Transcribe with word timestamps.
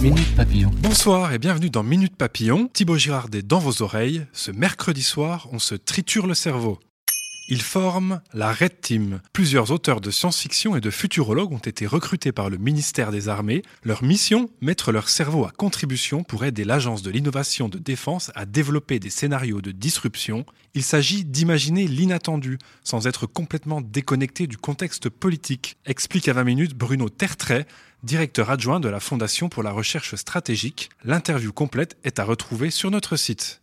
Minute 0.00 0.36
Papillon. 0.36 0.70
Bonsoir 0.80 1.32
et 1.32 1.40
bienvenue 1.40 1.70
dans 1.70 1.82
Minute 1.82 2.14
Papillon. 2.14 2.68
Thibaut 2.72 2.96
Girardet 2.96 3.42
dans 3.42 3.58
vos 3.58 3.82
oreilles. 3.82 4.26
Ce 4.32 4.52
mercredi 4.52 5.02
soir, 5.02 5.48
on 5.50 5.58
se 5.58 5.74
triture 5.74 6.28
le 6.28 6.34
cerveau. 6.34 6.78
Ils 7.50 7.62
forment 7.62 8.20
la 8.34 8.52
Red 8.52 8.82
Team. 8.82 9.20
Plusieurs 9.32 9.70
auteurs 9.70 10.02
de 10.02 10.10
science-fiction 10.10 10.76
et 10.76 10.82
de 10.82 10.90
futurologues 10.90 11.52
ont 11.52 11.56
été 11.56 11.86
recrutés 11.86 12.30
par 12.30 12.50
le 12.50 12.58
ministère 12.58 13.10
des 13.10 13.30
Armées. 13.30 13.62
Leur 13.84 14.04
mission 14.04 14.50
Mettre 14.60 14.92
leur 14.92 15.08
cerveau 15.08 15.46
à 15.46 15.50
contribution 15.50 16.24
pour 16.24 16.44
aider 16.44 16.64
l'Agence 16.64 17.00
de 17.00 17.10
l'innovation 17.10 17.70
de 17.70 17.78
défense 17.78 18.30
à 18.34 18.44
développer 18.44 18.98
des 18.98 19.08
scénarios 19.08 19.62
de 19.62 19.70
disruption. 19.70 20.44
Il 20.74 20.82
s'agit 20.82 21.24
d'imaginer 21.24 21.88
l'inattendu, 21.88 22.58
sans 22.84 23.06
être 23.06 23.26
complètement 23.26 23.80
déconnecté 23.80 24.46
du 24.46 24.58
contexte 24.58 25.08
politique, 25.08 25.78
explique 25.86 26.28
à 26.28 26.34
20 26.34 26.44
minutes 26.44 26.74
Bruno 26.74 27.08
Tertrais, 27.08 27.66
directeur 28.02 28.50
adjoint 28.50 28.78
de 28.78 28.90
la 28.90 29.00
Fondation 29.00 29.48
pour 29.48 29.62
la 29.62 29.72
recherche 29.72 30.14
stratégique. 30.16 30.90
L'interview 31.02 31.54
complète 31.54 31.96
est 32.04 32.18
à 32.18 32.24
retrouver 32.24 32.70
sur 32.70 32.90
notre 32.90 33.16
site. 33.16 33.62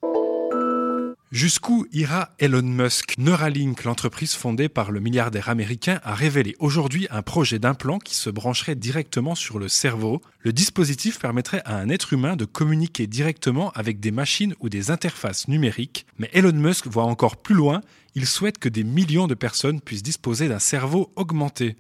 Jusqu'où 1.36 1.86
ira 1.92 2.30
Elon 2.40 2.62
Musk? 2.62 3.16
Neuralink, 3.18 3.84
l'entreprise 3.84 4.36
fondée 4.36 4.70
par 4.70 4.90
le 4.90 5.02
milliardaire 5.02 5.50
américain, 5.50 6.00
a 6.06 6.16
révélé 6.16 6.56
aujourd'hui 6.60 7.08
un 7.12 7.24
projet 7.24 7.60
d'implant 7.60 8.00
qui 8.00 8.16
se 8.16 8.30
brancherait 8.30 8.76
directement 8.76 9.36
sur 9.36 9.60
le 9.60 9.68
cerveau. 9.68 10.22
Le 10.40 10.54
dispositif 10.54 11.20
permettrait 11.20 11.62
à 11.66 11.76
un 11.76 11.90
être 11.90 12.14
humain 12.14 12.38
de 12.38 12.46
communiquer 12.46 13.06
directement 13.06 13.72
avec 13.72 14.00
des 14.00 14.12
machines 14.12 14.56
ou 14.62 14.70
des 14.70 14.92
interfaces 14.92 15.50
numériques. 15.50 16.06
Mais 16.20 16.30
Elon 16.32 16.54
Musk 16.54 16.88
voit 16.88 17.04
encore 17.04 17.36
plus 17.36 17.56
loin. 17.56 17.82
Il 18.16 18.28
souhaite 18.28 18.58
que 18.58 18.70
des 18.70 18.86
millions 18.86 19.28
de 19.28 19.36
personnes 19.36 19.82
puissent 19.82 20.04
disposer 20.04 20.48
d'un 20.48 20.60
cerveau 20.60 21.12
augmenté. 21.18 21.76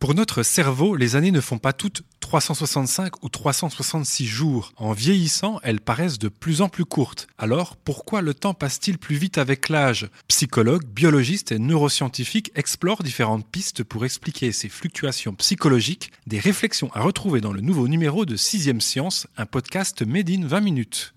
Pour 0.00 0.16
notre 0.16 0.42
cerveau, 0.42 0.96
les 0.96 1.14
années 1.14 1.30
ne 1.30 1.40
font 1.40 1.58
pas 1.58 1.72
toutes 1.72 2.02
365 2.32 3.22
ou 3.22 3.28
366 3.28 4.24
jours. 4.24 4.72
En 4.78 4.92
vieillissant, 4.92 5.60
elles 5.62 5.82
paraissent 5.82 6.18
de 6.18 6.28
plus 6.28 6.62
en 6.62 6.70
plus 6.70 6.86
courtes. 6.86 7.26
Alors, 7.36 7.76
pourquoi 7.76 8.22
le 8.22 8.32
temps 8.32 8.54
passe-t-il 8.54 8.96
plus 8.96 9.16
vite 9.16 9.36
avec 9.36 9.68
l'âge? 9.68 10.08
Psychologues, 10.28 10.86
biologistes 10.86 11.52
et 11.52 11.58
neuroscientifiques 11.58 12.50
explorent 12.54 13.02
différentes 13.02 13.46
pistes 13.46 13.84
pour 13.84 14.06
expliquer 14.06 14.50
ces 14.52 14.70
fluctuations 14.70 15.34
psychologiques, 15.34 16.10
des 16.26 16.38
réflexions 16.38 16.90
à 16.94 17.02
retrouver 17.02 17.42
dans 17.42 17.52
le 17.52 17.60
nouveau 17.60 17.86
numéro 17.86 18.24
de 18.24 18.38
6ème 18.38 18.80
Science, 18.80 19.26
un 19.36 19.44
podcast 19.44 20.00
made 20.00 20.30
in 20.30 20.46
20 20.46 20.60
minutes. 20.60 21.12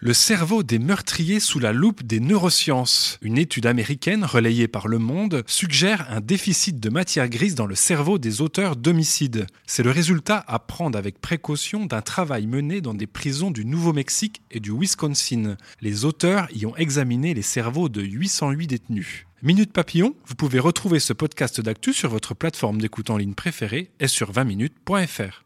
Le 0.00 0.12
cerveau 0.12 0.62
des 0.62 0.78
meurtriers 0.78 1.40
sous 1.40 1.58
la 1.58 1.72
loupe 1.72 2.02
des 2.02 2.20
neurosciences. 2.20 3.18
Une 3.22 3.38
étude 3.38 3.66
américaine 3.66 4.24
relayée 4.24 4.68
par 4.68 4.88
Le 4.88 4.98
Monde 4.98 5.42
suggère 5.46 6.06
un 6.10 6.20
déficit 6.20 6.78
de 6.78 6.90
matière 6.90 7.28
grise 7.28 7.54
dans 7.54 7.66
le 7.66 7.74
cerveau 7.74 8.18
des 8.18 8.40
auteurs 8.40 8.76
d'homicides. 8.76 9.46
C'est 9.66 9.82
le 9.82 9.90
résultat 9.90 10.44
à 10.46 10.58
prendre 10.58 10.98
avec 10.98 11.20
précaution 11.20 11.86
d'un 11.86 12.02
travail 12.02 12.46
mené 12.46 12.80
dans 12.80 12.94
des 12.94 13.06
prisons 13.06 13.50
du 13.50 13.64
Nouveau-Mexique 13.64 14.42
et 14.50 14.60
du 14.60 14.70
Wisconsin. 14.70 15.56
Les 15.80 16.04
auteurs 16.04 16.48
y 16.54 16.66
ont 16.66 16.76
examiné 16.76 17.34
les 17.34 17.42
cerveaux 17.42 17.88
de 17.88 18.02
808 18.02 18.66
détenus. 18.66 19.26
Minute 19.42 19.72
Papillon, 19.72 20.14
vous 20.26 20.34
pouvez 20.34 20.58
retrouver 20.58 20.98
ce 20.98 21.12
podcast 21.12 21.60
d'actu 21.60 21.92
sur 21.92 22.10
votre 22.10 22.34
plateforme 22.34 22.80
d'écoute 22.80 23.10
en 23.10 23.16
ligne 23.16 23.34
préférée 23.34 23.90
et 24.00 24.08
sur 24.08 24.32
20minutes.fr. 24.32 25.45